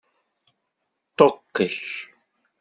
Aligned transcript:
Ṭukkek. 1.17 1.79